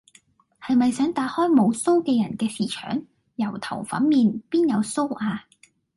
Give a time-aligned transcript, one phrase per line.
[0.59, 3.03] 係咪想打開無鬚嘅人嘅巿場？
[3.35, 5.45] 油頭粉面，邊有鬚呀？